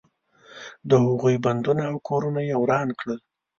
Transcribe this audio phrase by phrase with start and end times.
[0.89, 3.19] د هغوی بندونه او کورونه یې وران کړل.